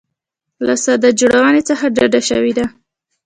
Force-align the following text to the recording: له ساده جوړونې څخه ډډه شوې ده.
له 0.65 0.73
ساده 0.83 1.09
جوړونې 1.19 1.61
څخه 1.69 1.85
ډډه 1.95 2.21
شوې 2.29 2.51
ده. 2.57 2.65